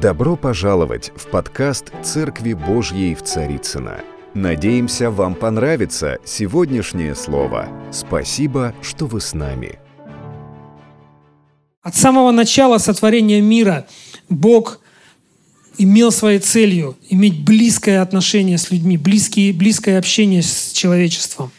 [0.00, 3.98] Добро пожаловать в подкаст «Церкви Божьей в Царицыно».
[4.32, 7.68] Надеемся, вам понравится сегодняшнее слово.
[7.90, 9.80] Спасибо, что вы с нами.
[11.82, 13.88] От самого начала сотворения мира
[14.28, 14.78] Бог
[15.78, 21.50] имел своей целью иметь близкое отношение с людьми, близкие, близкое общение с человечеством.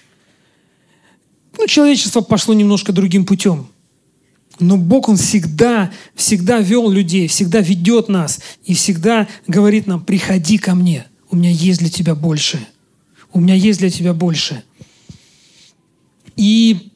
[1.58, 3.68] Ну, человечество пошло немножко другим путем.
[4.60, 10.57] Но Бог, Он всегда, всегда вел людей, всегда ведет нас и всегда говорит нам, приходи
[10.57, 12.60] ко мне, у меня есть для тебя больше.
[13.32, 14.64] У меня есть для тебя больше.
[16.36, 16.92] И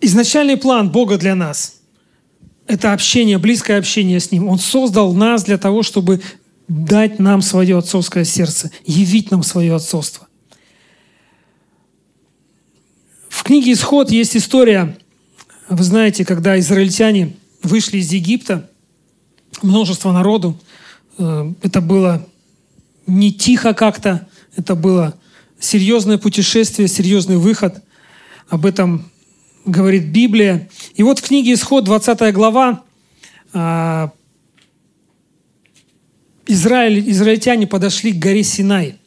[0.00, 1.80] изначальный план Бога для нас–
[2.66, 4.48] это общение, близкое общение с Ним.
[4.48, 6.22] Он создал нас для того, чтобы
[6.68, 10.28] дать нам свое отцовское сердце, явить нам свое отцовство.
[13.28, 14.96] В книге «Исход» есть история,
[15.68, 18.70] вы знаете, когда израильтяне вышли из Египта,
[19.62, 20.60] множество народу,
[21.18, 22.26] э, это было
[23.06, 25.14] не тихо как-то, это было
[25.58, 27.82] серьезное путешествие, серьезный выход.
[28.48, 29.10] Об этом
[29.64, 30.68] говорит Библия.
[30.94, 32.82] И вот в книге «Исход», 20 глава,
[33.52, 34.12] а,
[36.46, 38.98] Израиль, израильтяне подошли к горе Синай.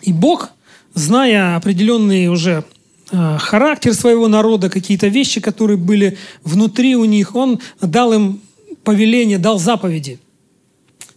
[0.00, 0.50] И Бог,
[0.94, 2.64] зная определенный уже
[3.10, 8.40] характер своего народа, какие-то вещи, которые были внутри у них, Он дал им
[8.84, 10.18] повеление, дал заповеди.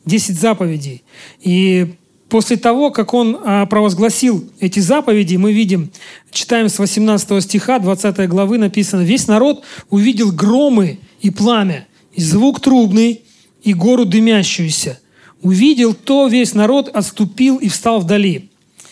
[0.06, 1.04] Десять заповедей.
[1.42, 1.96] И
[2.30, 5.90] После того, как он а, провозгласил эти заповеди, мы видим,
[6.32, 12.60] читаем с 18 стиха 20 главы написано, «Весь народ увидел громы и пламя, и звук
[12.60, 13.24] трубный,
[13.64, 15.00] и гору дымящуюся.
[15.42, 18.50] Увидел то, весь народ отступил и встал вдали.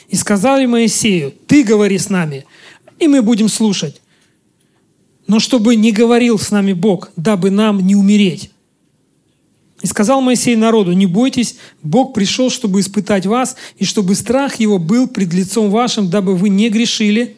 [0.09, 2.45] И сказали Моисею, ты говори с нами,
[2.99, 4.01] и мы будем слушать.
[5.27, 8.51] Но чтобы не говорил с нами Бог, дабы нам не умереть.
[9.81, 14.79] И сказал Моисей народу, не бойтесь, Бог пришел, чтобы испытать вас, и чтобы страх его
[14.79, 17.37] был пред лицом вашим, дабы вы не грешили.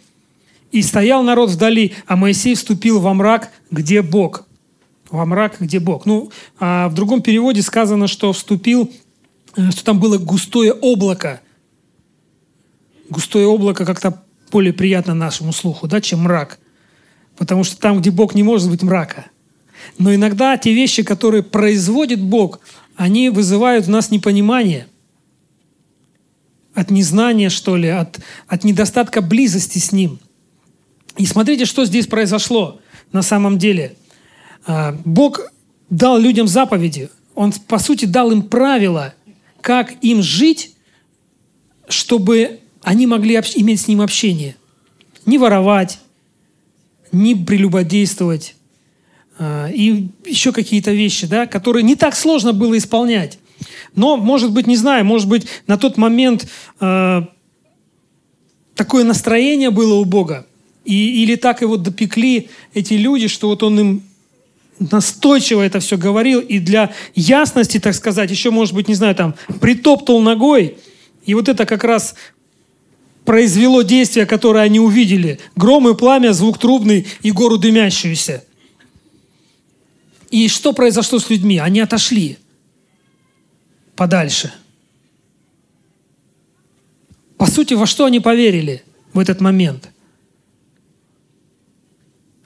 [0.71, 4.45] И стоял народ вдали, а Моисей вступил во мрак, где Бог.
[5.09, 6.05] Во мрак, где Бог.
[6.05, 8.89] Ну, а в другом переводе сказано, что вступил,
[9.57, 11.41] э, что там было густое облако.
[13.09, 16.59] Густое облако как-то более приятно нашему слуху, да, чем мрак.
[17.37, 19.25] Потому что там, где Бог, не может быть мрака–
[19.97, 22.59] но иногда те вещи, которые производит Бог,
[22.95, 24.87] они вызывают в нас непонимание.
[26.73, 30.19] От незнания, что ли, от, от недостатка близости с Ним.
[31.17, 32.79] И смотрите, что здесь произошло
[33.11, 33.95] на самом деле.
[34.65, 35.51] А, Бог
[35.89, 37.09] дал людям заповеди.
[37.35, 39.13] Он, по сути, дал им правила,
[39.61, 40.75] как им жить,
[41.87, 44.55] чтобы они могли иметь с Ним общение.
[45.27, 45.99] Не воровать,
[47.11, 48.55] не прелюбодействовать,
[49.37, 53.37] а, и еще какие-то вещи, да, которые не так сложно было исполнять.
[53.93, 56.47] Но, может быть, не знаю, может быть, на тот момент
[56.79, 57.21] э,
[58.73, 60.47] такое настроение было у Бога,
[60.83, 64.03] и, или так его допекли эти люди, что вот он им
[64.79, 69.35] настойчиво это все говорил, и для ясности, так сказать, еще, может быть, не знаю, там,
[69.61, 70.77] притоптал ногой,
[71.27, 72.15] и вот это как раз
[73.29, 75.39] произвело действие, которое они увидели.
[75.55, 78.43] Гром и пламя, звук трубный и гору дымящуюся–
[80.29, 81.57] и что произошло с людьми?
[81.57, 82.37] Они отошли
[83.95, 84.53] подальше.
[87.37, 89.89] По сути, во что они поверили в этот момент?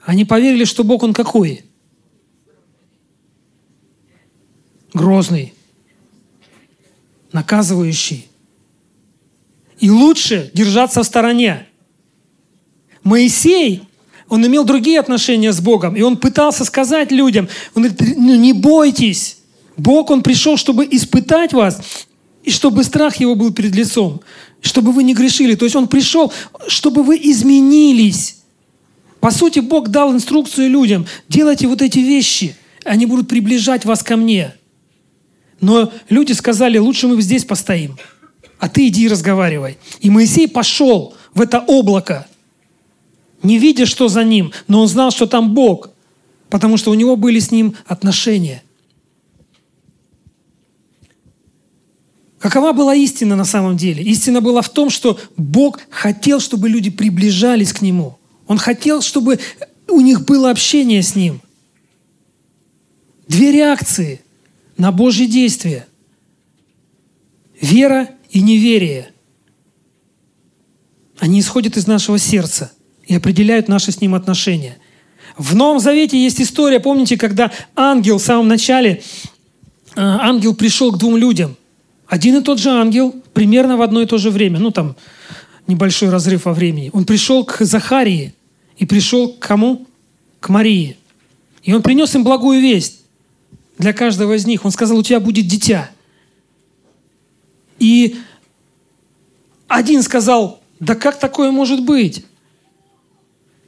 [0.05, 1.65] Они поверили, что Бог Он какой?
[4.93, 5.53] Грозный,
[7.31, 8.27] наказывающий.
[9.79, 11.67] И лучше держаться в стороне.
[13.03, 13.83] Моисей
[14.29, 15.95] он имел другие отношения с Богом.
[15.95, 19.37] И он пытался сказать людям, он говорит, ну не бойтесь.
[19.77, 21.81] Бог, Он пришел, чтобы испытать вас,
[22.43, 24.21] и чтобы страх Его был перед лицом,
[24.61, 25.55] чтобы вы не грешили.
[25.55, 26.31] То есть Он пришел,
[26.67, 28.37] чтобы вы изменились.
[29.19, 34.17] По сути, Бог дал инструкцию людям, делайте вот эти вещи, они будут приближать вас ко
[34.17, 34.53] мне.
[35.61, 37.97] Но люди сказали, лучше мы здесь постоим,
[38.59, 39.77] а ты иди и разговаривай.
[40.01, 42.27] И Моисей пошел в это облако–
[43.43, 45.89] не видя, что за ним, но он знал, что там Бог,
[46.49, 48.63] потому что у него были с ним отношения.
[52.39, 54.03] Какова была истина на самом деле?
[54.03, 58.17] Истина была в том, что Бог хотел, чтобы люди приближались к Нему.
[58.47, 59.39] Он хотел, чтобы
[59.87, 61.41] у них было общение с Ним.
[63.27, 64.21] Две реакции
[64.77, 65.87] на Божье действие.
[67.61, 69.11] Вера и неверие.
[71.19, 72.71] Они исходят из нашего сердца–
[73.05, 74.77] и определяют наши с Ним отношения.
[75.37, 79.01] В Новом Завете есть история, помните, когда ангел в самом начале,
[79.95, 81.55] э, ангел пришел к двум людям.
[82.07, 84.95] Один и тот же ангел, примерно в одно и то же время, ну там
[85.67, 86.91] небольшой разрыв во времени.
[86.93, 88.33] Он пришел к Захарии
[88.77, 89.87] и пришел к кому?
[90.39, 90.97] К Марии.
[91.63, 92.99] И он принес им благую весть
[93.77, 94.65] для каждого из них.
[94.65, 95.89] Он сказал, у тебя будет дитя.
[97.79, 98.19] И
[99.67, 102.25] один сказал, да как такое может быть?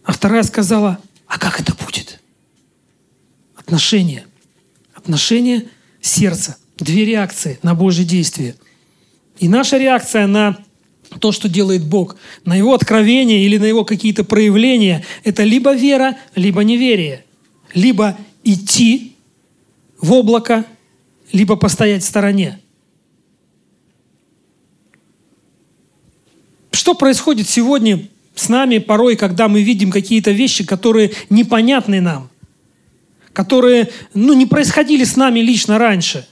[0.04, 2.22] А вторая сказала, а как это будет?
[3.56, 4.25] Отношения.
[4.94, 5.66] Отношения
[6.02, 6.57] сердца.
[6.78, 8.56] Две реакции на Божье действие.
[9.40, 10.58] И наша реакция на
[11.19, 16.18] то, что делает Бог, на Его откровение или на Его какие-то проявления, это либо вера,
[16.36, 17.25] либо неверие.
[17.74, 19.16] Либо идти
[20.00, 20.66] в облако,
[21.31, 22.60] либо постоять в стороне.
[26.86, 32.30] Что происходит сегодня с нами порой, когда мы видим какие-то вещи, которые непонятны нам,
[33.34, 36.28] которые ну, не происходили с нами лично раньше.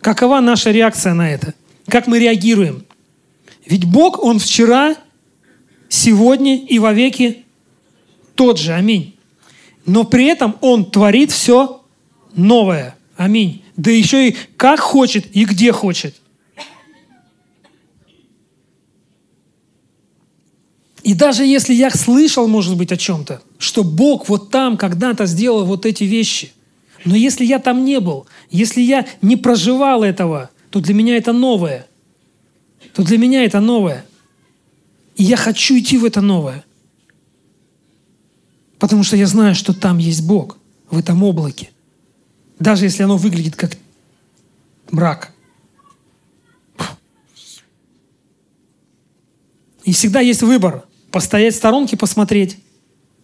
[0.00, 1.52] Какова наша реакция на это?
[1.88, 2.86] Как мы реагируем?
[3.66, 4.96] Ведь Бог, Он вчера,
[5.90, 7.44] сегодня и вовеки
[8.34, 8.72] тот же.
[8.72, 9.14] Аминь.
[9.84, 11.84] Но при этом Он творит все
[12.34, 12.96] новое.
[13.18, 13.62] Аминь.
[13.76, 16.14] Да еще и как хочет и где хочет.
[21.02, 25.64] И даже если я слышал, может быть, о чем-то, что Бог вот там когда-то сделал
[25.64, 26.52] вот эти вещи,
[27.04, 31.32] но если я там не был, если я не проживал этого, то для меня это
[31.32, 31.86] новое.
[32.94, 34.04] То для меня это новое.
[35.16, 36.64] И я хочу идти в это новое.
[38.78, 40.58] Потому что я знаю, что там есть Бог,
[40.88, 41.70] в этом облаке.
[42.60, 43.76] Даже если оно выглядит как
[44.90, 45.32] мрак.
[49.84, 52.56] И всегда есть выбор постоять в сторонке, посмотреть.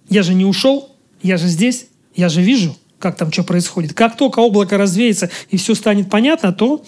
[0.08, 3.94] Я же не ушел, я же здесь, я же вижу, как там что происходит.
[3.94, 6.84] Как только облако развеется и все станет понятно, то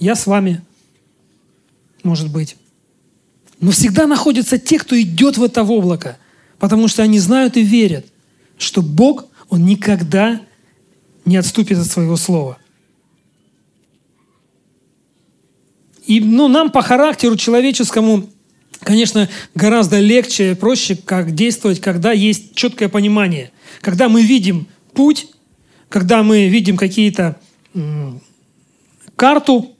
[0.00, 0.62] я с вами,
[2.02, 2.56] может быть.
[3.60, 6.18] Но всегда находятся те, кто идет в это облако,
[6.58, 8.06] потому что они знают и верят,
[8.56, 10.40] что Бог, Он никогда
[11.24, 12.58] не отступит от своего слова.
[16.06, 18.30] И ну, нам по характеру человеческому
[18.80, 23.50] конечно, гораздо легче, проще, как действовать, когда есть четкое понимание.
[23.80, 25.28] Когда мы видим путь,
[25.88, 27.38] когда мы видим какие-то
[29.16, 29.74] карту,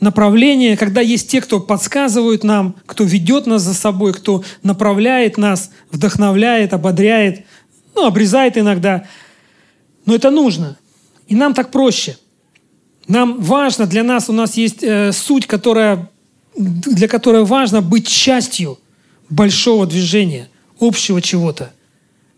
[0.00, 5.70] направление, когда есть те, кто подсказывают нам, кто ведет нас за собой, кто направляет нас,
[5.90, 7.44] вдохновляет, ободряет,
[7.94, 9.06] ну, обрезает иногда.
[10.04, 10.76] Но это нужно.
[11.26, 12.18] И нам так проще.
[13.08, 16.10] Нам важно, для нас у нас есть э, суть, которая
[16.56, 18.78] для которой важно быть частью
[19.28, 20.48] большого движения,
[20.80, 21.72] общего чего-то.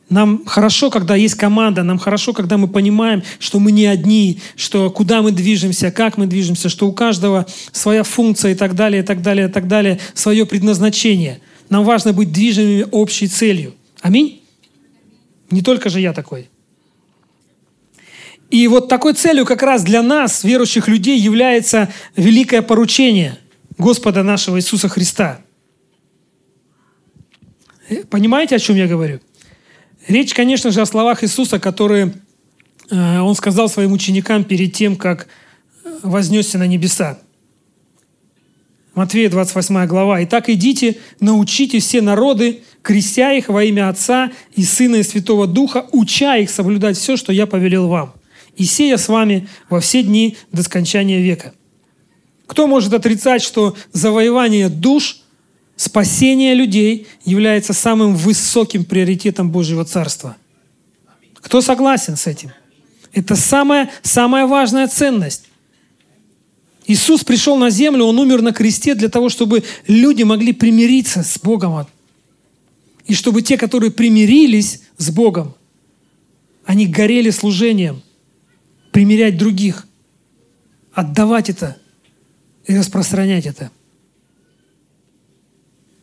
[0.09, 4.89] Нам хорошо, когда есть команда, нам хорошо, когда мы понимаем, что мы не одни, что
[4.89, 9.05] куда мы движемся, как мы движемся, что у каждого своя функция и так далее, и
[9.05, 11.41] так далее, и так далее, свое предназначение.
[11.71, 13.75] Нам важно быть движимыми общей целью.
[14.01, 14.43] Аминь?
[15.51, 16.49] Не только же я такой.
[18.49, 23.39] И вот такой целью как раз для нас, верующих людей, является великое поручение–
[23.79, 25.41] Господа нашего Иисуса Христа.
[27.89, 29.21] Э, понимаете, о чем я говорю?
[30.09, 32.15] Речь, конечно же, о словах Иисуса, которые
[32.91, 35.29] э, Он сказал своим ученикам перед тем, как
[35.85, 37.19] э, вознесся на небеса.
[38.95, 40.25] Матвея 28 глава.
[40.25, 45.87] «Итак, идите, научите все народы, крестя их во имя Отца и Сына и Святого Духа,
[45.93, 48.15] уча их соблюдать все, что я повелел вам.
[48.57, 51.53] И сея с вами во все дни до скончания века».
[52.47, 55.19] Кто может отрицать, что завоевание душ,
[55.77, 60.37] спасение людей является самым высоким приоритетом Божьего Царства?
[61.35, 62.51] Кто согласен с этим?
[63.13, 65.45] Это самая, самая важная ценность.
[66.87, 71.39] Иисус пришел на землю, Он умер на кресте для того, чтобы люди могли примириться с
[71.39, 71.87] Богом.
[73.07, 75.55] И чтобы те, которые примирились с Богом,
[76.65, 78.03] они горели служением,
[78.93, 79.87] примирять других,
[80.93, 81.77] отдавать это
[82.67, 83.71] и распространять это.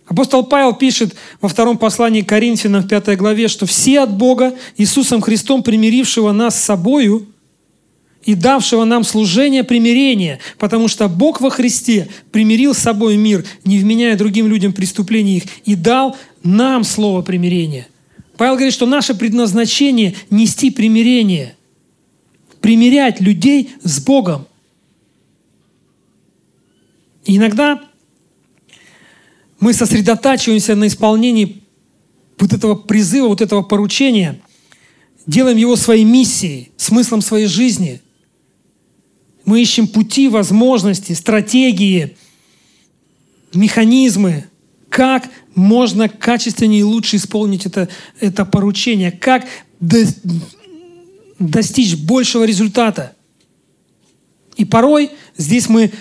[0.05, 5.21] Апостол Павел пишет во втором послании Коринфянам в пятой главе, что все от Бога, Иисусом
[5.21, 7.27] Христом, примирившего нас с собою
[8.23, 13.79] и давшего нам служение примирения, потому что Бог во Христе примирил с собой мир, не
[13.79, 17.87] вменяя другим людям преступлений их, и дал нам слово примирения.
[18.37, 21.55] Павел говорит, что наше предназначение– нести примирение,
[22.61, 24.47] примирять людей с Богом–
[27.25, 27.81] иногда
[29.59, 31.63] мы сосредотачиваемся на исполнении
[32.37, 34.41] вот этого призыва, вот этого поручения,
[35.25, 38.01] делаем его своей миссией, смыслом своей жизни.
[39.45, 42.17] Мы ищем пути, возможности, стратегии,
[43.53, 44.45] механизмы,
[44.89, 47.89] как можно качественнее и лучше исполнить это,
[48.19, 49.45] это поручение, как
[49.79, 50.05] до,
[51.39, 53.15] достичь большего результата.
[54.55, 55.91] И порой здесь мы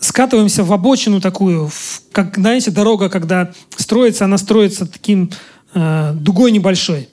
[0.00, 5.30] скатываемся в обочину такую, в, как, знаете, дорога, когда строится, она строится таким
[5.74, 7.08] э, дугой небольшой.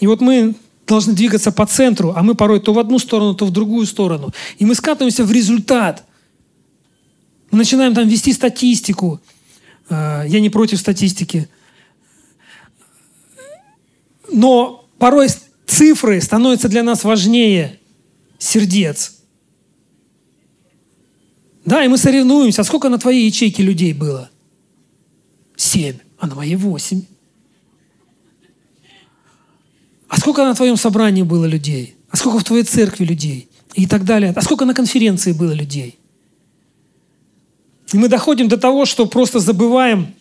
[0.00, 0.54] И вот мы
[0.86, 4.32] должны двигаться по центру, а мы порой то в одну сторону, то в другую сторону.
[4.58, 6.04] И мы скатываемся в результат.
[7.50, 9.20] Мы начинаем там вести статистику.
[9.88, 11.48] Э, я не против статистики.
[14.30, 15.28] Но порой
[15.66, 17.78] цифры становятся для нас важнее
[18.38, 19.21] сердец.
[21.64, 22.62] Да, и мы соревнуемся.
[22.62, 24.30] А сколько на твоей ячейке людей было?
[25.56, 25.98] Семь.
[26.18, 27.02] А на моей восемь.
[30.08, 31.96] А сколько на твоем собрании было людей?
[32.10, 33.48] А сколько в твоей церкви людей?
[33.74, 34.32] И так далее.
[34.34, 35.98] А сколько на конференции было людей?
[37.92, 40.14] И мы доходим до того, что просто забываем,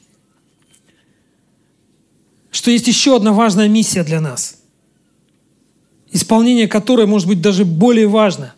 [2.51, 4.57] что есть еще одна важная миссия для нас,
[6.11, 8.53] исполнение которой может быть даже более важно.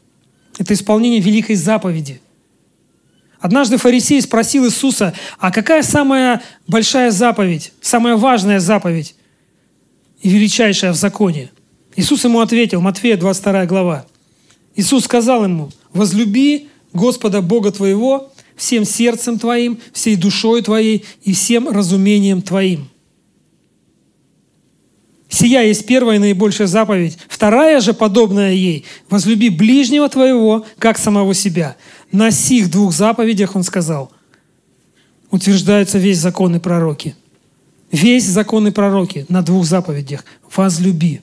[0.58, 2.22] Это исполнение великой заповеди–
[3.44, 9.16] Однажды фарисей спросил Иисуса, а какая самая большая заповедь, самая важная заповедь
[10.22, 11.52] и величайшая в законе?
[11.98, 14.06] Иисус ему ответил, Матфея 22 глава.
[14.78, 21.68] Иисус сказал ему, возлюби Господа Бога твоего всем сердцем твоим, всей душой твоей и всем
[21.68, 22.88] разумением твоим.
[25.28, 27.18] Сия есть первая и наибольшая заповедь.
[27.28, 31.76] Вторая же, подобная ей, возлюби ближнего твоего, как самого себя.
[32.14, 34.12] На сих двух заповедях он сказал,
[35.32, 37.16] утверждаются весь закон и пророки.
[37.92, 40.24] Весь закон и пророки на двух заповедях.
[40.56, 41.22] Возлюби.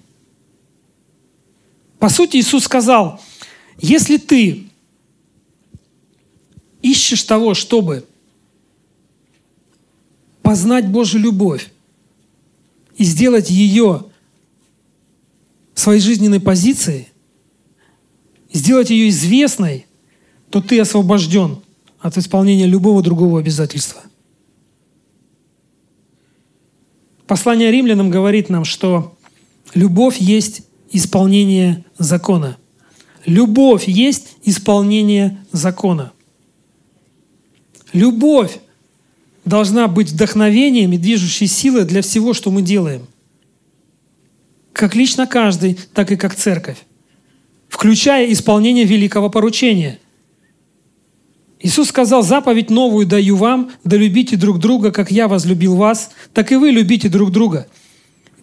[2.01, 3.21] По сути, Иисус сказал,
[3.79, 4.67] если ты
[6.83, 8.05] ищешь того, чтобы
[10.43, 11.71] познать Божью любовь
[12.97, 14.07] и сделать ее
[15.75, 17.07] своей жизненной позицией,
[18.53, 19.87] сделать ее известной,
[20.51, 21.59] то ты освобожден
[22.01, 24.03] от исполнения любого другого обязательства.
[27.27, 29.17] Послание римлянам говорит нам, что
[29.75, 32.57] любовь есть исполнение закона.
[33.25, 36.13] Любовь есть исполнение закона.
[37.93, 38.59] Любовь
[39.45, 43.07] должна быть вдохновением и движущей силой для всего, что мы делаем.
[44.73, 46.79] Как лично каждый, так и как церковь.
[47.69, 50.01] Включая исполнение великого поручения–
[51.63, 56.53] Иисус сказал, заповедь новую даю вам, да любите друг друга, как я возлюбил вас, так
[56.53, 57.69] и вы любите друг друга.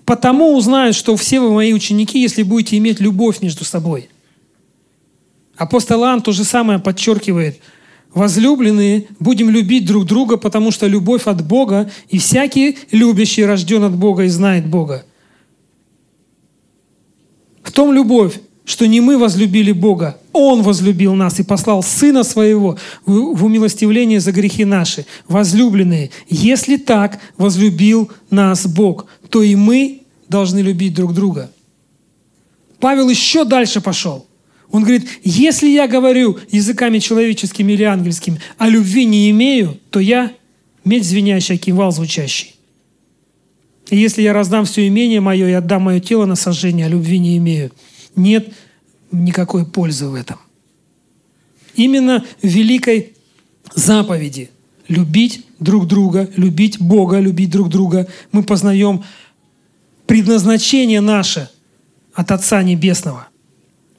[0.06, 4.10] Потому узнают, что все вы мои ученики, если будете иметь любовь между собой.
[5.58, 7.60] Апостол Иоанн то же самое подчеркивает.
[8.14, 13.96] Возлюбленные, будем любить друг друга, потому что любовь от Бога, и всякий любящий рожден от
[13.96, 15.06] Бога и знает Бога.
[17.64, 22.78] В том любовь, что не мы возлюбили Бога, Он возлюбил нас и послал Сына Своего
[23.06, 25.06] в умилостивление за грехи наши.
[25.30, 31.50] Возлюбленные, если так возлюбил нас Бог, то и мы должны любить друг друга.
[32.82, 34.28] Павел еще дальше пошел.
[34.70, 40.34] Он говорит, если я говорю языками человеческими или ангельскими, а любви не имею, то я
[40.84, 42.54] медь звенящая, кивал звучащий.
[43.90, 47.18] И если я раздам все имение мое и отдам мое тело на сожжение, а любви
[47.18, 47.72] не имею–
[48.18, 48.54] нет
[49.12, 50.38] никакой пользы в этом.
[51.76, 53.14] Именно в великой
[53.74, 54.50] заповеди
[54.88, 59.04] любить друг друга, любить Бога, любить друг друга, мы познаем
[60.06, 61.50] предназначение наше
[62.14, 63.28] от Отца Небесного.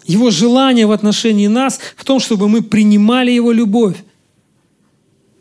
[0.06, 3.96] Его желание в отношении нас в том, чтобы мы принимали Его любовь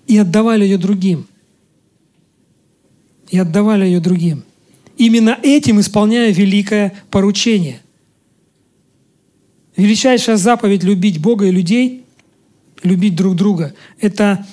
[0.07, 1.27] и отдавали ее другим.
[3.29, 4.43] И отдавали ее другим.
[4.98, 7.81] Именно этим исполняя великое поручение–
[9.77, 12.03] Величайшая заповедь любить Бога и людей,
[12.81, 14.46] любить друг друга, это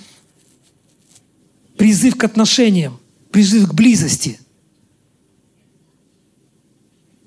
[1.79, 3.01] призыв к отношениям,
[3.31, 4.39] призыв к близости,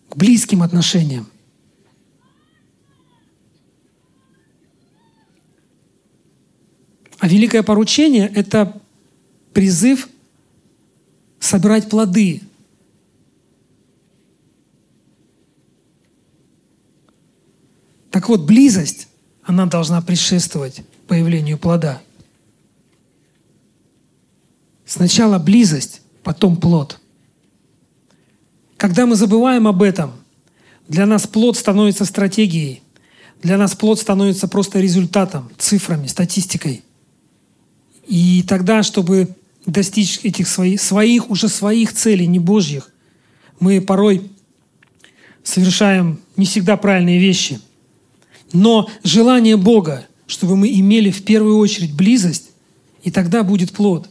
[0.10, 1.28] к близким отношениям.
[7.18, 8.80] А великое поручение– это
[9.54, 10.08] призыв
[11.40, 12.42] собирать плоды
[18.12, 19.08] Так вот, близость,
[19.44, 22.02] она должна предшествовать появлению плода.
[24.86, 27.00] Сначала близость, потом плод.
[28.78, 30.14] Когда мы забываем об этом,
[30.88, 32.82] для нас плод становится стратегией,
[33.42, 36.84] для нас плод становится просто результатом, цифрами, статистикой.
[38.08, 39.36] И тогда, чтобы
[39.66, 42.92] достичь этих своих, своих, уже своих целей, не Божьих,
[43.60, 44.32] мы порой
[45.44, 47.60] совершаем не всегда правильные вещи.
[48.54, 52.52] Но желание Бога, чтобы мы имели в первую очередь близость,
[53.04, 54.10] и тогда будет плод.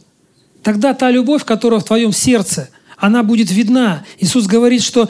[0.63, 4.05] Тогда та любовь, которая в твоем сердце, она будет видна.
[4.19, 5.09] Иисус говорит, что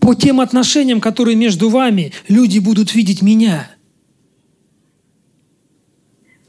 [0.00, 3.70] по тем отношениям, которые между вами, люди будут видеть меня.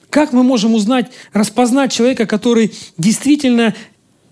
[0.10, 3.76] Как мы можем узнать, распознать человека, который действительно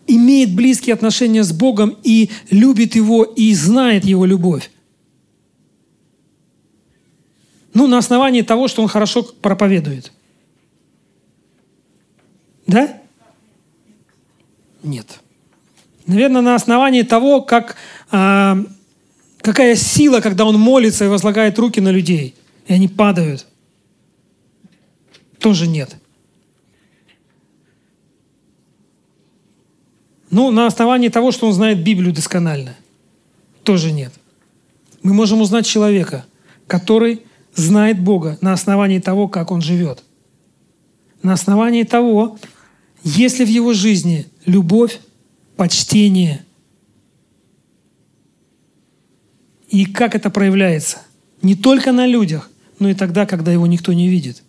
[0.07, 4.71] имеет близкие отношения с Богом и любит Его и знает Его любовь?
[7.74, 10.12] Ну, на основании того, что он хорошо проповедует.
[12.65, 13.01] Да?
[14.83, 15.19] Нет.
[16.05, 17.75] Наверное, на основании того, как,
[18.12, 18.57] а,
[19.39, 23.45] какая сила, когда он молится и возлагает руки на людей, и они падают.
[25.39, 25.95] Тоже нет.
[30.29, 32.75] Ну, на основании того, что он знает Библию досконально.
[33.63, 34.12] Тоже нет.
[35.03, 36.25] Мы можем узнать человека,
[36.67, 37.26] который
[37.57, 40.03] знает Бога на основании того, как он живет.
[41.23, 42.37] На основании того,
[43.03, 44.99] есть ли в его жизни любовь,
[45.57, 46.45] почтение.
[49.69, 50.99] И как это проявляется?
[51.41, 52.49] Не только на людях,
[52.79, 54.43] но и тогда, когда его никто не видит.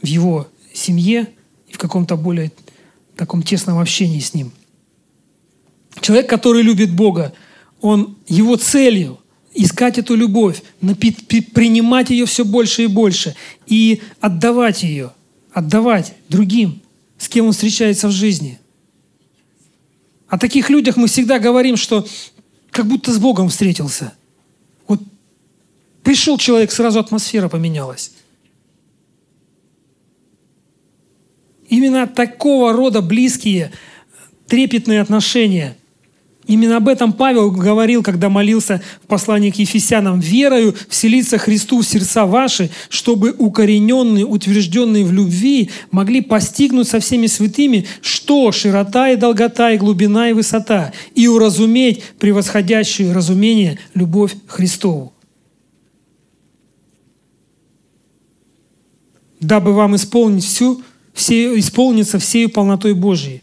[0.00, 1.28] В его семье
[1.68, 2.50] и в каком-то более
[3.14, 4.52] таком тесном общении с ним.
[6.00, 7.34] Человек, который любит Бога,
[7.80, 9.18] он его целью
[9.54, 15.12] искать эту любовь, принимать ее все больше и больше и отдавать ее,
[15.52, 16.82] отдавать другим,
[17.18, 18.58] с кем он встречается в жизни.
[20.28, 22.06] О таких людях мы всегда говорим, что
[22.70, 24.12] как будто с Богом встретился.
[24.88, 25.00] Вот
[26.02, 28.10] пришел человек, сразу атмосфера поменялась.
[31.68, 33.72] Именно такого рода близкие,
[34.48, 35.76] трепетные отношения–
[36.46, 40.20] Именно об этом Павел говорил, когда молился в послании к Ефесянам.
[40.20, 47.26] «Верою вселиться Христу в сердца ваши, чтобы укорененные, утвержденные в любви могли постигнуть со всеми
[47.26, 55.14] святыми, что широта и долгота, и глубина, и высота, и уразуметь превосходящую разумение любовь Христову».
[59.44, 63.42] дабы вам исполнить всю, все, исполниться всею полнотой Божией.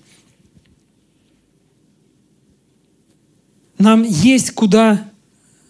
[3.82, 5.10] Нам есть куда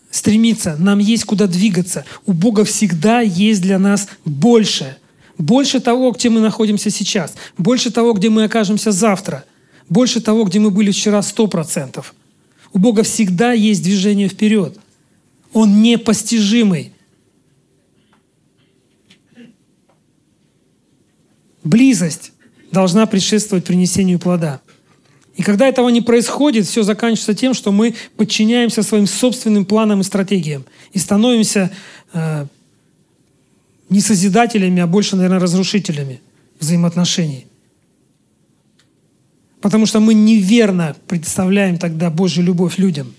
[0.10, 2.04] стремиться, нам есть куда двигаться.
[2.26, 4.98] У Бога всегда есть для нас больше.
[5.38, 7.36] Больше того, где мы находимся сейчас.
[7.58, 9.46] Больше того, где мы окажемся завтра.
[9.88, 12.14] Больше того, где мы были вчера сто процентов.
[12.74, 14.78] У Бога всегда есть движение вперед.
[15.54, 16.92] Он непостижимый.
[21.64, 22.34] Близость
[22.74, 24.60] должна предшествовать принесению плода.
[25.36, 30.04] И когда этого не происходит, все заканчивается тем, что мы подчиняемся своим собственным планам и
[30.04, 31.72] стратегиям и становимся
[32.14, 32.46] э,
[33.90, 36.22] не созидателями, а больше, наверное, разрушителями
[36.60, 37.48] взаимоотношений.
[39.62, 43.14] Потому что мы неверно представляем тогда Божью любовь людям.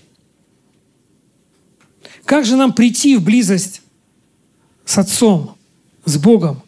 [2.25, 3.81] Как же нам прийти в близость
[4.85, 5.55] с Отцом,
[6.05, 6.61] с Богом?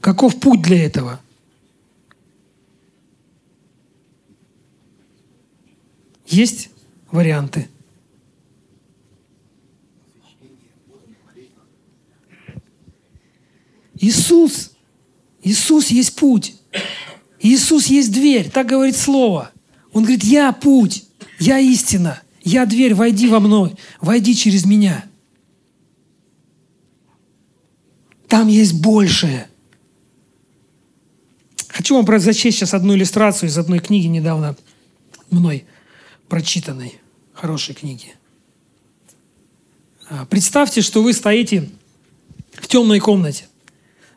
[0.00, 1.20] Каков путь для этого?
[6.26, 6.70] Есть
[7.10, 7.68] варианты.
[13.98, 14.72] Иисус,
[15.42, 16.54] Иисус есть путь.
[17.40, 19.50] Иисус есть дверь, так говорит Слово.
[19.92, 21.04] Он говорит, я путь,
[21.38, 25.04] я истина, я дверь, войди во мной, войди через меня.
[28.28, 29.48] Там есть большее.
[31.68, 34.56] Хочу вам зачесть сейчас одну иллюстрацию из одной книги недавно
[35.30, 35.64] мной
[36.34, 36.94] прочитанной,
[37.32, 38.12] хорошей книги.
[40.10, 41.70] А, представьте, что вы стоите
[42.54, 43.44] в темной комнате.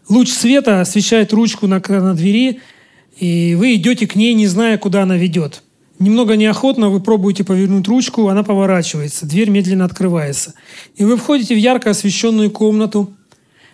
[0.10, 2.60] Луч света освещает ручку на, на двери,
[3.20, 5.62] и вы идете к ней, не зная, куда она ведет.
[6.00, 10.56] Немного неохотно вы пробуете повернуть ручку, она поворачивается, дверь медленно открывается.
[10.96, 13.14] И вы входите в ярко освещенную комнату,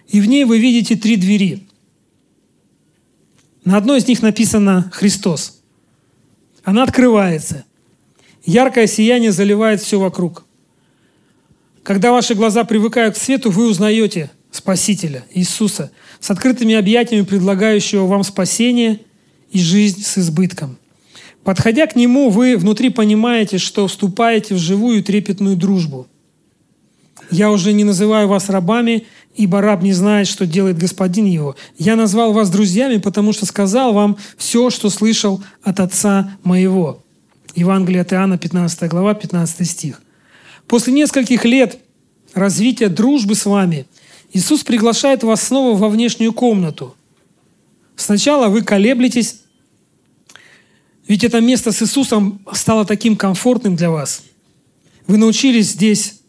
[0.09, 1.65] и в ней вы видите три двери.
[3.63, 5.61] На одной из них написано «Христос».
[6.65, 7.63] Она открывается–
[8.45, 10.45] Яркое сияние заливает все вокруг.
[11.83, 18.23] Когда ваши глаза привыкают к свету, вы узнаете Спасителя, Иисуса, с открытыми объятиями, предлагающего вам
[18.23, 19.01] спасение
[19.51, 20.77] и жизнь с избытком.
[21.43, 26.07] Подходя к нему, вы внутри понимаете, что вступаете в живую трепетную дружбу.
[27.31, 31.55] Я уже не называю вас рабами, ибо раб не знает, что делает господин его.
[31.77, 37.02] Я назвал вас друзьями, потому что сказал вам все, что слышал от Отца моего.
[37.55, 40.01] Евангелие от Иоанна, 15 глава, 15 стих.
[40.67, 41.79] После нескольких лет
[42.33, 43.85] развития дружбы с вами
[44.31, 46.95] Иисус приглашает вас снова во внешнюю комнату.
[47.95, 49.41] Сначала вы колеблетесь,
[51.07, 54.23] ведь это место с Иисусом стало таким комфортным для вас.
[55.05, 56.21] Вы научились здесь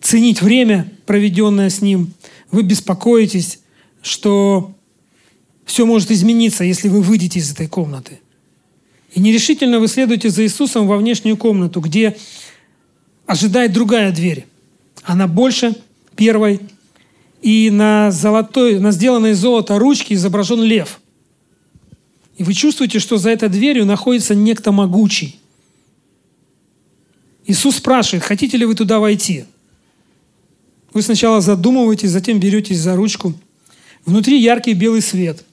[0.00, 2.14] ценить время, проведенное с Ним.
[2.50, 3.60] Вы беспокоитесь,
[4.00, 4.74] что
[5.66, 8.20] все может измениться, если вы выйдете из этой комнаты.
[9.12, 12.16] И нерешительно вы следуете за Иисусом во внешнюю комнату, где
[13.26, 14.46] ожидает другая дверь.
[15.02, 15.74] Она больше
[16.16, 16.60] первой,
[17.42, 21.00] и на, золотой, на сделанной из золота ручке изображен лев–
[22.40, 25.38] и вы чувствуете, что за этой дверью находится некто могучий.
[27.44, 29.44] Иисус спрашивает, хотите ли вы туда войти?
[30.94, 33.34] Вы сначала задумываетесь, затем беретесь за ручку.
[34.06, 35.44] Внутри яркий белый свет,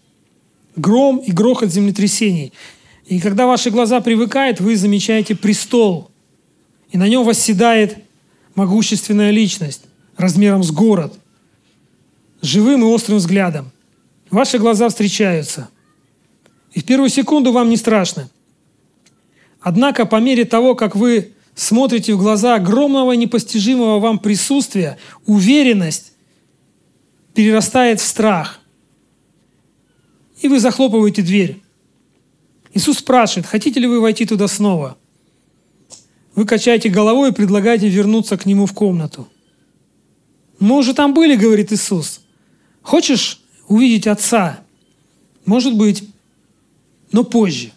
[0.78, 2.54] гром и грохот землетрясений.
[3.08, 6.12] И когда ваши глаза привыкают, вы замечаете престол.
[6.92, 7.98] И на нем восседает
[8.56, 9.84] могущественная личность
[10.16, 11.18] размером с город,
[12.42, 13.72] живым и острым взглядом.
[14.30, 15.70] Ваши глаза встречаются–
[16.78, 18.30] и в первую секунду вам не страшно.
[19.60, 26.14] Однако по мере того, как вы смотрите в глаза огромного непостижимого вам присутствия, уверенность
[27.34, 28.60] перерастает в страх.
[30.42, 31.64] И вы захлопываете дверь.
[32.78, 34.98] Иисус спрашивает, хотите ли вы войти туда снова?
[36.36, 39.28] Вы качаете головой и предлагаете вернуться к Нему в комнату.
[40.60, 42.22] Мы уже там были, говорит Иисус.
[42.84, 44.60] Хочешь увидеть Отца?
[45.44, 46.08] Может быть,
[47.12, 47.72] но позже.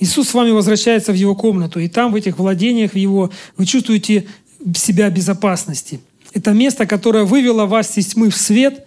[0.00, 3.66] Иисус с вами возвращается в его комнату, и там, в этих владениях в его, вы
[3.66, 4.26] чувствуете
[4.74, 6.00] себя в безопасности.
[6.32, 8.86] Это место, которое вывело вас из тьмы в свет,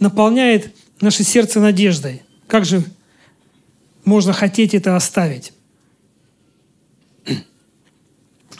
[0.00, 2.22] наполняет наше сердце надеждой.
[2.46, 2.82] Как же
[4.04, 5.52] можно хотеть это оставить?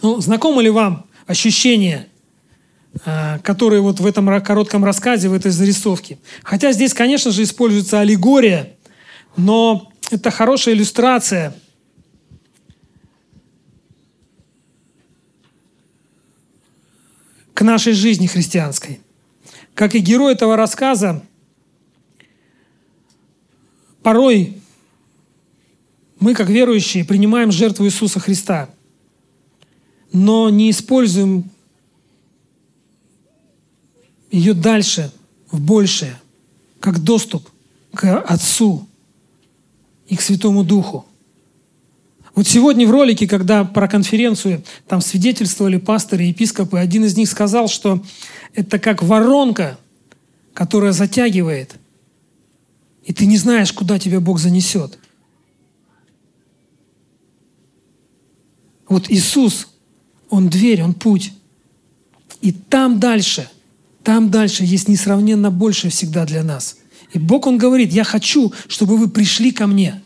[0.03, 2.09] Ну, знакомо ли вам ощущение,
[3.05, 6.18] а, которые вот в этом коротком рассказе, в этой зарисовке?
[6.42, 8.74] Хотя здесь, конечно же, используется аллегория–
[9.38, 11.55] но это хорошая иллюстрация
[17.55, 19.01] к нашей жизни христианской.
[19.74, 21.24] Как и герой этого рассказа,
[24.03, 24.61] порой
[26.20, 28.68] мы, как верующие, принимаем жертву Иисуса Христа,
[30.12, 31.50] но не используем
[34.31, 35.12] ее дальше,
[35.50, 36.20] в большее,
[36.81, 37.48] как доступ
[37.94, 38.87] к Отцу,
[40.09, 41.07] и к Святому Духу.
[42.35, 47.28] Вот сегодня в ролике, когда про конференцию там свидетельствовали пасторы и епископы, один из них
[47.28, 48.02] сказал, что
[48.54, 49.78] это как воронка,
[50.54, 51.74] которая затягивает,
[53.04, 54.98] и ты не знаешь, куда тебя Бог занесет.
[58.88, 59.68] Вот Иисус,
[60.31, 61.33] Он дверь, Он путь.
[62.40, 63.48] И там дальше,
[64.03, 66.77] там дальше есть несравненно больше всегда для нас–
[67.12, 70.03] и Бог, Он говорит, я хочу, чтобы вы пришли ко мне.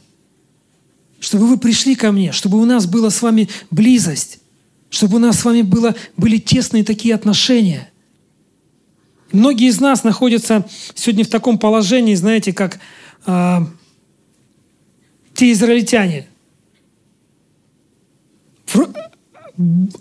[1.21, 4.41] Чтобы вы пришли ко мне, чтобы у нас была с вами близость,
[4.91, 7.91] чтобы у нас с вами было, были тесные такие отношения.
[9.31, 12.81] Многие из нас находятся сегодня в таком положении, знаете, как
[13.25, 13.59] э,
[15.33, 16.27] те израильтяне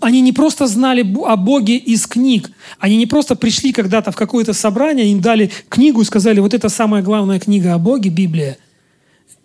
[0.00, 2.50] они не просто знали о Боге из книг.
[2.78, 6.68] Они не просто пришли когда-то в какое-то собрание, им дали книгу и сказали, вот это
[6.68, 8.56] самая главная книга о Боге, Библия.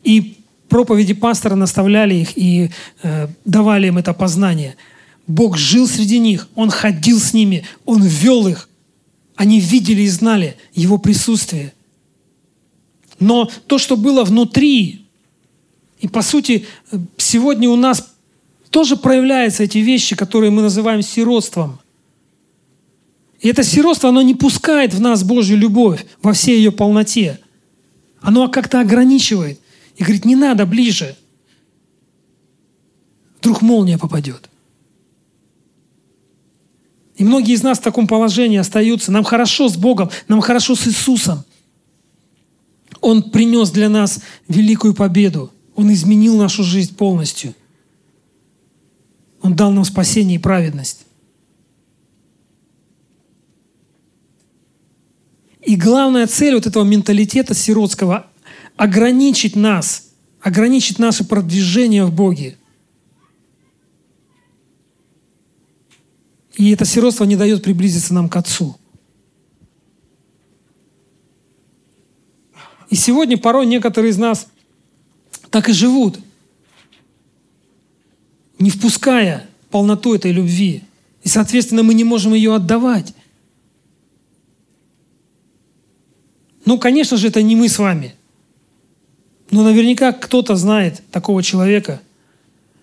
[0.03, 0.37] И
[0.69, 2.71] проповеди пастора наставляли их и
[3.03, 4.75] э, давали им это познание.
[5.27, 8.69] Бог жил среди них, Он ходил с ними, Он вел их.
[9.35, 11.73] Они видели и знали Его присутствие.
[13.19, 15.05] Но то, что было внутри,
[15.99, 16.65] и по сути
[17.17, 18.13] сегодня у нас
[18.77, 21.79] тоже проявляются эти вещи, которые мы называем сиротством.
[23.39, 27.39] И это сиротство, оно не пускает в нас Божью любовь во всей ее полноте.
[28.21, 29.59] Оно как-то ограничивает
[29.95, 31.17] и говорит, не надо ближе.
[33.39, 34.47] Вдруг молния попадет.
[37.15, 39.11] И многие из нас в таком положении остаются.
[39.11, 41.45] Нам хорошо с Богом, нам хорошо с Иисусом.
[43.01, 45.51] Он принес для нас великую победу.
[45.75, 47.55] Он изменил нашу жизнь полностью–
[49.47, 51.05] он дал нам спасение и праведность.
[55.61, 58.27] И главная цель вот этого менталитета сиротского–
[58.75, 60.09] ограничить нас,
[60.41, 62.57] ограничить наше продвижение в Боге.
[66.55, 68.77] И это сиротство не дает приблизиться нам к Отцу.
[72.89, 74.47] И сегодня порой некоторые из нас
[75.49, 76.19] так и живут,
[78.59, 80.83] не впуская полноту этой любви.
[81.23, 83.13] И, соответственно, мы не можем ее отдавать.
[86.65, 88.15] Ну, конечно же, это не мы с вами.
[89.51, 92.01] Но наверняка кто-то знает такого человека,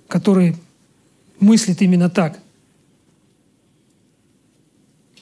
[0.08, 0.56] который
[1.40, 2.38] мыслит именно так.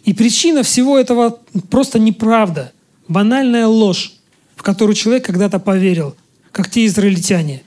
[0.05, 2.73] И причина всего этого просто неправда,
[3.09, 4.15] банальная ложь,
[4.57, 6.17] в которую человек когда-то поверил,
[6.51, 7.62] как те израильтяне.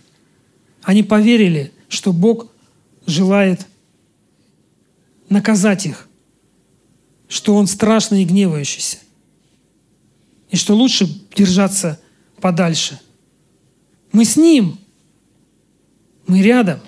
[0.84, 2.48] Они поверили, что Бог
[3.06, 3.66] желает
[5.30, 6.08] наказать их,
[7.28, 8.98] что Он страшный и гневающийся,
[10.50, 12.00] и что лучше держаться
[12.40, 13.00] подальше.
[14.12, 14.78] Мы с Ним,
[16.28, 16.80] мы рядом.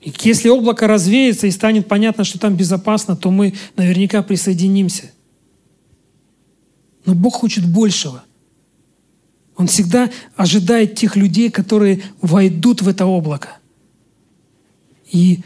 [0.00, 5.10] И если облако развеется и станет понятно, что там безопасно, то мы наверняка присоединимся.
[7.04, 8.24] Но Бог хочет большего.
[9.56, 13.59] Он всегда ожидает тех людей, которые войдут в это облако
[15.10, 15.42] и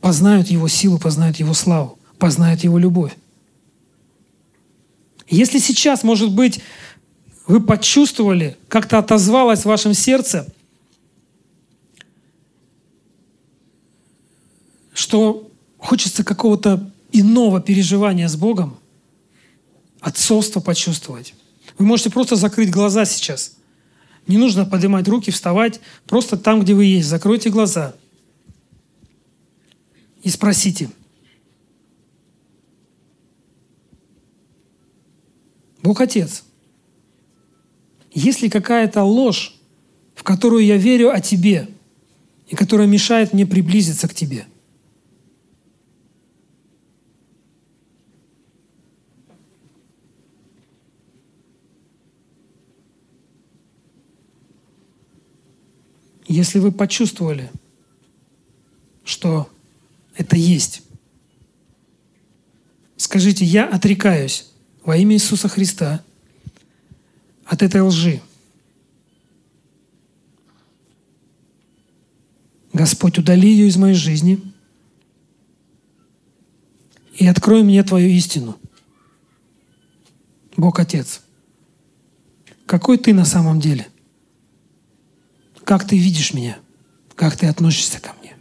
[0.00, 3.16] познают Его силу, познают Его славу, познают Его любовь.
[5.28, 6.60] Если сейчас, может быть,
[7.46, 10.52] вы почувствовали, как-то отозвалось в вашем сердце,
[14.92, 18.78] что хочется какого-то иного переживания с Богом,
[20.00, 21.34] отцовство почувствовать.
[21.78, 23.56] Вы можете просто закрыть глаза сейчас.
[24.30, 25.80] Не нужно поднимать руки, вставать.
[26.06, 27.96] Просто там, где вы есть, закройте глаза
[30.22, 30.88] и спросите.
[35.82, 36.44] Бог Отец,
[38.12, 39.56] есть ли какая-то ложь,
[40.14, 41.68] в которую я верю о Тебе,
[42.46, 44.46] и которая мешает мне приблизиться к Тебе–
[56.30, 57.50] Если вы почувствовали,
[59.02, 59.50] что
[60.14, 60.82] это есть,
[62.96, 64.46] скажите, я отрекаюсь
[64.84, 66.04] во имя Иисуса Христа
[67.46, 68.22] от этой лжи.
[72.72, 74.40] Господь, удали ее из моей жизни
[77.14, 78.56] и открой мне Твою истину.
[80.56, 81.22] Бог Отец,
[82.66, 83.88] какой Ты на самом деле–
[85.70, 86.58] как ты видишь меня?
[87.14, 88.34] Как ты относишься ко мне?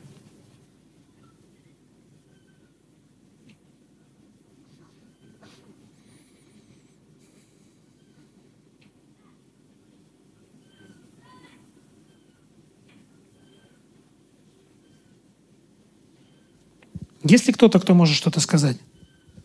[17.24, 18.80] Есть ли кто-то, кто может что-то сказать?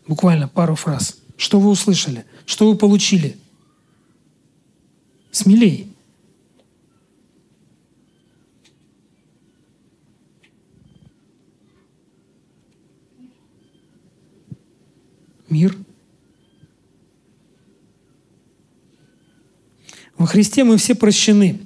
[0.07, 1.19] Буквально пару фраз.
[1.37, 2.25] Что вы услышали?
[2.47, 3.37] Что вы получили?
[5.29, 5.95] Смелей.
[15.55, 15.77] мир.
[20.17, 21.61] Во Христе мы все прощены,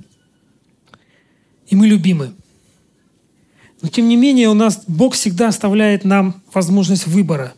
[1.65, 2.35] и мы любимы.
[3.81, 7.55] Но тем не менее у нас Бог всегда оставляет нам возможность выбора.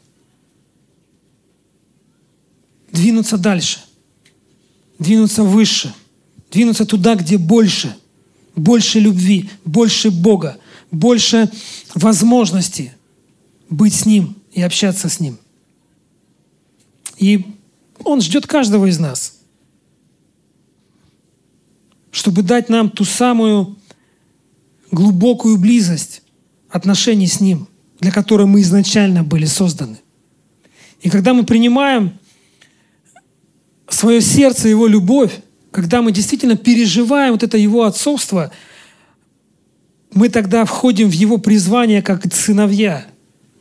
[2.94, 3.82] Двинуться дальше,
[5.00, 5.94] двинуться выше,
[6.50, 7.94] двинуться туда, где больше,
[8.56, 10.60] больше любви, больше Бога,
[10.92, 11.52] больше
[11.94, 12.94] возможности
[13.70, 15.38] быть с Ним и общаться с Ним–
[17.18, 17.46] и
[18.06, 19.31] Он ждет каждого из нас,
[22.22, 23.76] чтобы дать нам ту самую
[24.92, 26.22] глубокую близость
[26.70, 27.68] отношений с Ним,
[28.00, 29.98] для которой мы изначально были созданы.
[31.02, 32.14] И когда мы принимаем
[33.90, 35.40] свое сердце, Его любовь,
[35.72, 38.52] когда мы действительно переживаем вот это Его отцовство,
[40.14, 43.08] мы тогда входим в Его призвание как сыновья,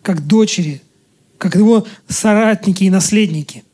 [0.03, 0.83] как дочери–
[1.41, 3.65] как его соратники и наследники.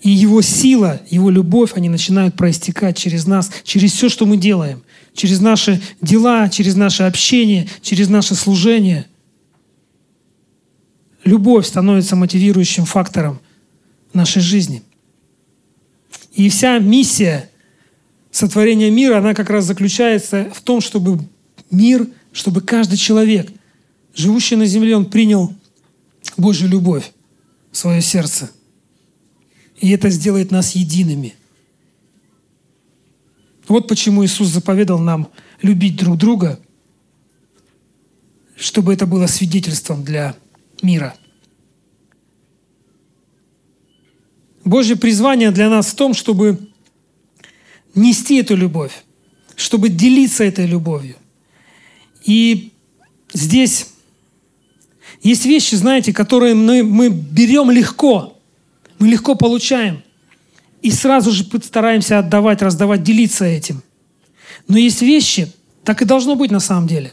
[0.00, 4.82] И его сила, его любовь, они начинают проистекать через нас, через все, что мы делаем,
[5.14, 9.06] через наши дела, через наше общение, через наше служение.
[11.24, 13.40] Любовь становится мотивирующим фактором
[14.14, 14.82] нашей жизни.
[16.32, 17.50] И вся миссия
[18.30, 21.18] сотворения мира, она как раз заключается в том, чтобы
[21.70, 23.50] мир, чтобы каждый человек,
[24.14, 25.52] живущий на земле, он принял
[26.38, 27.12] Божью любовь
[27.70, 28.50] в свое сердце.
[29.80, 31.34] И это сделает нас едиными.
[33.66, 35.30] Вот почему Иисус заповедал нам
[35.62, 36.60] любить друг друга,
[38.56, 40.36] чтобы это было свидетельством для
[40.82, 41.16] мира.
[44.64, 46.68] Божье призвание для нас в том, чтобы
[47.94, 49.04] нести эту любовь,
[49.56, 51.16] чтобы делиться этой любовью.
[52.24, 52.72] И
[53.32, 53.88] здесь
[55.22, 58.39] есть вещи, знаете, которые мы, мы берем легко,
[59.00, 60.02] мы легко получаем.
[60.82, 63.82] И сразу же стараемся отдавать, раздавать, делиться этим.
[64.68, 65.52] Но есть вещи,
[65.84, 67.12] так и должно быть на самом деле.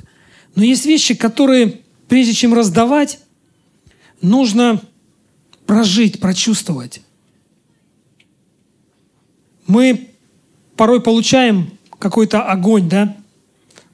[0.54, 3.19] Но есть вещи, которые, прежде чем раздавать,
[4.21, 4.82] нужно
[5.65, 7.02] прожить, прочувствовать.
[9.65, 10.10] Мы
[10.76, 13.17] порой получаем какой-то огонь, да,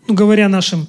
[0.07, 0.87] ну, говоря нашим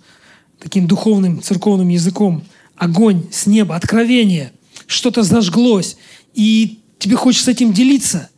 [0.59, 2.45] таким духовным, церковным языком,
[2.77, 4.53] огонь с неба, откровение,
[4.87, 5.97] что-то зажглось,
[6.35, 8.31] и тебе хочется этим делиться.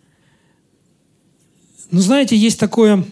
[1.92, 3.04] Но знаете, есть такое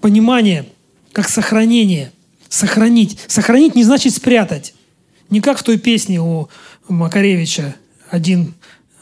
[0.00, 0.66] понимание,
[1.12, 2.10] как сохранение.
[2.48, 3.18] Сохранить.
[3.26, 4.74] Сохранить не значит спрятать.
[5.28, 6.48] Не как в той песне у
[6.88, 7.76] Макаревича.
[8.08, 8.54] Один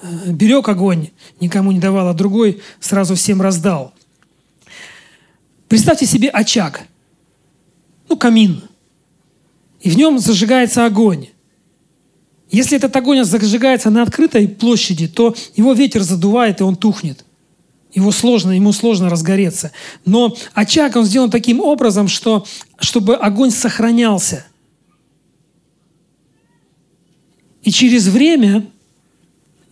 [0.03, 3.95] э, берег огонь, никому не давал, а другой сразу всем раздал.
[5.69, 6.83] Представьте себе очаг,
[8.09, 8.63] ну, камин,
[9.81, 11.29] и в нем зажигается огонь.
[12.55, 17.25] Если этот огонь зажигается на открытой площади, то его ветер задувает, и он тухнет.
[17.93, 19.73] Его сложно, ему сложно разгореться.
[20.05, 22.47] Но очаг, он сделан таким образом, что,
[22.79, 24.47] чтобы огонь сохранялся.
[27.65, 28.65] И через время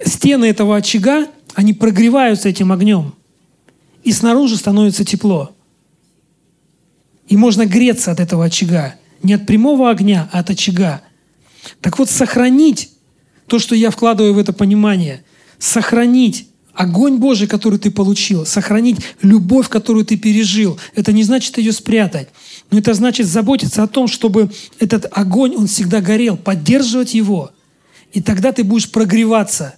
[0.04, 3.14] стены этого очага, они прогреваются этим огнем.
[4.02, 5.54] И снаружи становится тепло.
[7.28, 8.96] И можно греться от этого очага.
[9.22, 11.00] Не от прямого огня, а от очага.
[11.80, 12.90] Так вот, сохранить
[13.46, 15.24] то, что я вкладываю в это понимание,
[15.58, 21.72] сохранить огонь Божий, который ты получил, сохранить любовь, которую ты пережил, это не значит ее
[21.72, 22.28] спрятать.
[22.70, 27.50] Но это значит заботиться о том, чтобы этот огонь, он всегда горел, поддерживать его.
[28.12, 29.74] И тогда ты будешь прогреваться.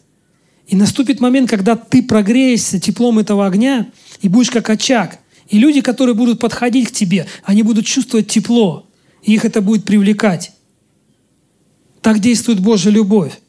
[0.66, 3.90] И наступит момент, когда ты прогреешься теплом этого огня
[4.22, 5.18] и будешь как очаг.
[5.48, 8.86] И люди, которые будут подходить к тебе, они будут чувствовать тепло,
[9.22, 10.52] и их это будет привлекать.
[12.04, 13.40] Так действует Божья любовь.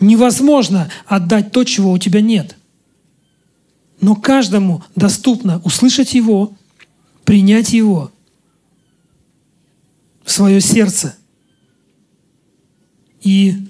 [0.00, 2.56] Невозможно отдать то, чего у тебя нет.
[4.00, 6.52] Но каждому доступно услышать Его,
[7.24, 8.10] принять Его
[10.24, 11.14] в свое сердце
[13.22, 13.68] и,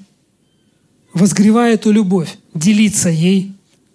[1.13, 3.53] возгревая эту любовь, делиться ей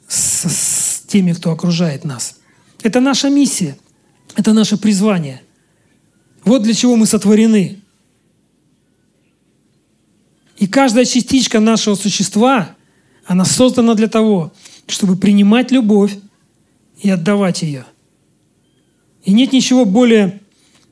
[0.07, 2.37] с, с теми, кто окружает нас–
[2.83, 3.77] это наша миссия,
[4.35, 5.41] это наше призвание.
[6.43, 7.79] Вот для чего мы сотворены.
[10.63, 12.77] И каждая частичка нашего существа,
[13.25, 14.53] она создана для того,
[14.87, 16.15] чтобы принимать любовь
[17.01, 17.83] и отдавать ее.
[19.25, 20.39] И нет ничего более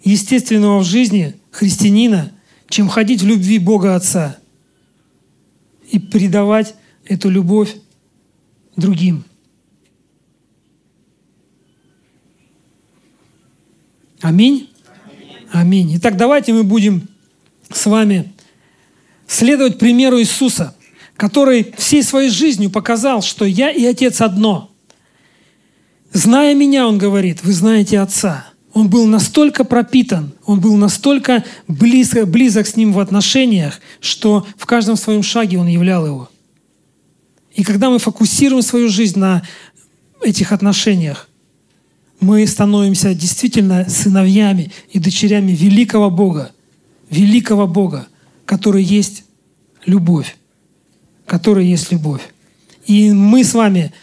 [0.03, 2.33] естественного в жизни христианина,
[2.67, 4.35] чем ходить в любви Бога Отца
[5.89, 7.73] и передавать эту любовь
[8.75, 9.23] другим.
[14.19, 14.69] Аминь.
[15.53, 15.95] Аминь.
[15.95, 17.07] Итак, давайте мы будем
[17.71, 18.33] с вами
[19.31, 20.75] следовать примеру Иисуса,
[21.15, 24.71] который всей своей жизнью показал, что я и Отец одно.
[26.11, 28.47] Зная меня, он говорит, вы знаете Отца.
[28.73, 34.65] Он был настолько пропитан, он был настолько близко, близок с ним в отношениях, что в
[34.65, 36.29] каждом своем шаге он являл его.
[37.53, 39.43] И когда мы фокусируем свою жизнь на
[40.21, 41.27] этих отношениях,
[42.21, 46.51] мы становимся действительно сыновьями и дочерями великого Бога,
[47.09, 48.07] великого Бога,
[48.45, 49.23] который есть
[49.85, 50.37] любовь,
[51.25, 52.21] который есть любовь.
[52.85, 53.93] И мы с вами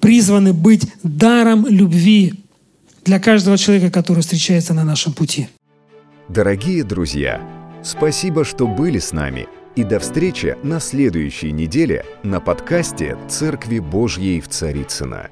[0.00, 2.34] призваны быть даром любви
[3.04, 5.48] для каждого человека, который встречается на нашем пути.
[6.28, 7.40] Дорогие друзья,
[7.82, 9.46] спасибо, что были с нами.
[9.76, 15.30] И до встречи на следующей неделе на подкасте «Церкви Божьей в Царицына.